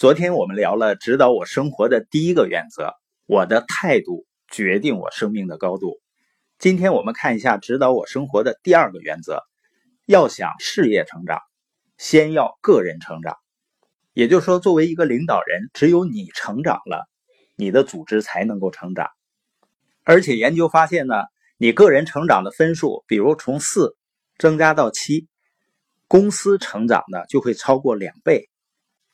[0.00, 2.94] 昨天我们聊了指导我生活的第一个原则，
[3.26, 6.00] 我的态度决定我生命的高度。
[6.58, 9.42] 今天我们看一下指导我生活的第二个原则，
[10.06, 11.38] 要想事业成长，
[11.98, 13.36] 先要个人成长。
[14.14, 17.06] 也就是说，作为一个领导人，只有你成长了，
[17.54, 19.10] 你的组织才能够成长。
[20.02, 21.14] 而且研究发现呢，
[21.58, 23.94] 你个人成长的分数，比如从四
[24.38, 25.28] 增加到七，
[26.08, 28.48] 公司成长呢就会超过两倍。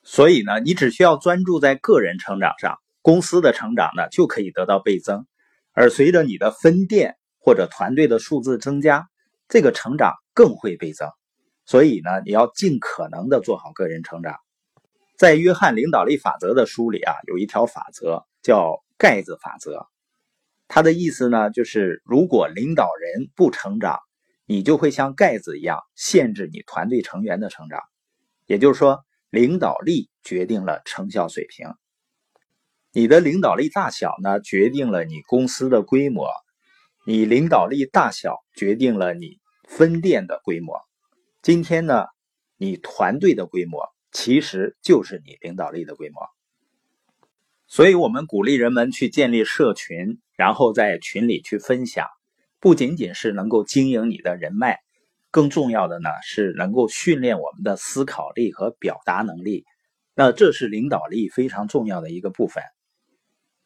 [0.09, 5.27] 所以呢，你只需要专注在个人成长上，公司的成长呢就可以得到倍增。
[5.73, 9.09] 而随着你的分店或者团队的数字增加，
[9.49, 11.11] 这个成长更会倍增。
[11.65, 14.37] 所以呢，你要尽可能的做好个人成长。
[15.19, 19.89] 在约翰领导力法则的书里啊，有一条法则叫盖子法则。
[20.69, 23.99] 它的意思呢，就是如果领导人不成长，
[24.47, 27.81] 你就会像盖子一样限制你团队成员的成长。
[28.47, 29.03] 也就是说。
[29.37, 31.69] 领导力决定了成效水平，
[32.91, 36.25] 你的领导力大小呢，决定了你公司的规模；
[37.05, 40.81] 你领导力大小决定了你分店的规模。
[41.43, 42.07] 今天呢，
[42.57, 46.23] 你团队的规模其实就是你领导力的规模。
[47.67, 52.07] 所以，我们鼓励人们去建立社群，然后在群里去分享，
[52.59, 54.79] 不仅仅是能够经营你的人脉。
[55.37, 59.67] 更重要的呢是能够训练我们的思考力和表达能力，
[60.15, 62.65] 那这是领导力非常重要的一个部分。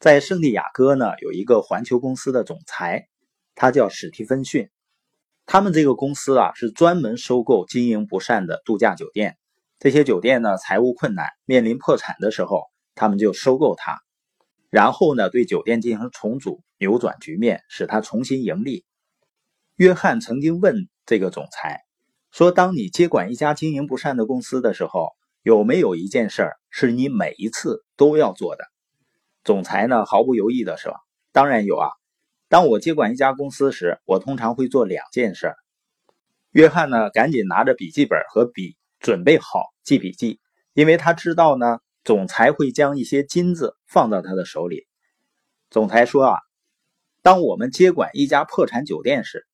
[0.01, 3.07] 在圣地亚哥呢有一个环球公司的总裁，
[3.55, 4.69] 他叫史蒂芬逊。
[5.47, 9.39] 他们这个公司啊是专门收购经营不善的度假酒店，
[9.79, 12.65] 这些酒店呢财务困难，面临破产的时候，
[12.97, 14.01] 他们就收购它，
[14.71, 18.85] 然后呢对酒店进行重组，扭转局面，使它重新盈利。
[19.81, 20.91] 约翰曾经问。
[21.07, 21.81] 这个总裁
[22.31, 25.09] 说：“当你接管一家经营不善的公司的时候，
[25.43, 28.65] 有没有一件事儿是你每一次都要做的？”
[29.43, 30.95] 总裁呢毫不犹豫的说
[31.33, 31.89] ：“当然有啊！
[32.51, 35.55] 当我接管一家公司时，我通常会做两件事。”
[36.53, 40.41] 约翰呢赶紧拿着笔记本和笔准备好记笔记，
[40.75, 44.87] 因为他知道呢总裁会将一些金子放到他的手里。
[45.71, 46.37] 总裁说：“啊，
[47.23, 49.47] 当我们接管一家破产酒店时。”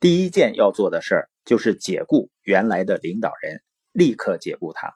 [0.00, 4.94] 第一件要做的事儿就是解雇原来的领导人，立刻解雇他。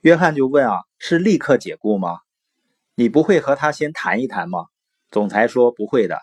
[0.00, 2.20] 约翰就问啊，是立刻解雇吗？
[2.94, 4.68] 你不会和他先谈一谈吗？
[5.10, 6.18] 总裁说不会的。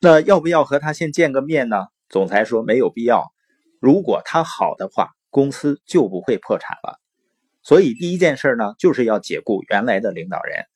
[0.00, 1.86] 那要不要和他先见个面呢？
[2.10, 3.32] 总裁说没有必要。
[3.78, 7.00] 如果他好的话，公司就不会破产了。
[7.62, 10.66] 所以第一件事呢，就是要解雇原来的领导人。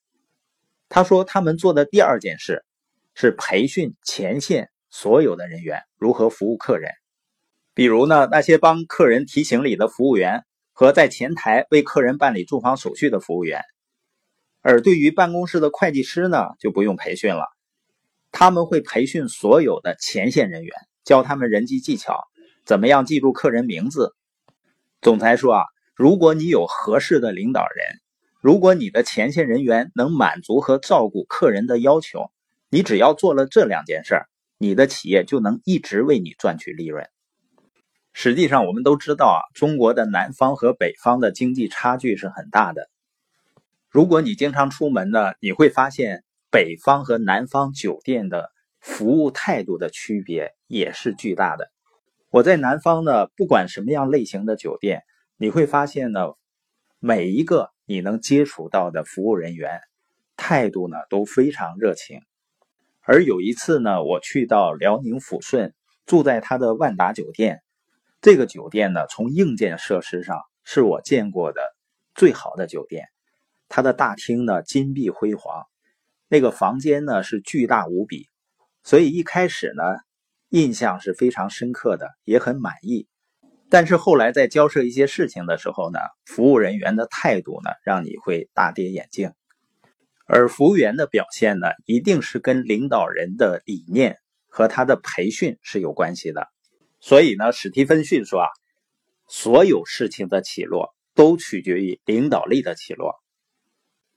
[0.89, 2.65] 他说他们做的第二件事
[3.15, 4.71] 是培训前线。
[4.94, 6.93] 所有的人员如何服务客人？
[7.75, 13.60] 比如呢，那些帮客人提行李的服务员和在前台为客人办理住房手续的服务员。
[14.60, 17.44] 而对于办公室的会计师呢，就不用培训了，
[18.31, 20.72] 他们会培训所有的前线人员，
[21.03, 22.22] 教他们人际技巧，
[22.65, 24.15] 怎么样记住客人名字。
[25.03, 25.65] 总裁说啊，
[25.97, 27.99] 如果你有合适的领导人，
[28.41, 32.31] 如果你的前线人员能满足和照顾客人的要求，
[32.71, 34.28] 你只要做了这两件事儿。
[34.65, 37.07] 你的企业就能一直为你赚取利润。
[38.15, 42.89] 实际上，我们都知道啊，中国的南方和北方的经济差距是很大的。
[43.91, 51.71] 如果你经常出门呢，你会发现北方和南方酒店的服务态度的区别也是巨大的。
[52.31, 55.03] 我在南方呢，不管什么样类型的酒店，
[55.37, 56.21] 你会发现呢，
[57.01, 59.83] 每一个你能接触到的服务人员
[60.39, 62.23] 态度呢都非常热情。
[63.06, 65.75] 而有一次呢，我去到辽宁抚顺，
[66.06, 67.62] 住在他的万达酒店。
[68.22, 71.60] 这个酒店呢，从硬件设施上是我见过的
[72.15, 73.09] 最好的酒店。
[73.69, 75.65] 它的大厅呢，金碧辉煌，
[76.28, 78.28] 那个房间呢是巨大无比，
[78.82, 79.82] 所以一开始呢，
[80.48, 83.06] 印象是非常深刻的，也很满意。
[83.69, 89.33] 但是后来在交涉一些事情的时候呢，服务人员的态度呢，让你会大跌眼镜。
[90.26, 96.48] 而服务员的表现呢，一定是跟领导人的理念和他的培训是有关系的。
[97.00, 98.48] 所以呢，史蒂芬逊说啊，
[99.28, 103.15] 所有事情的起落都取决于领导力的起落。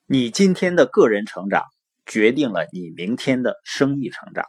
[0.06, 1.65] 你今天的个人成长，
[2.06, 4.45] 决定了你明天的生意成长。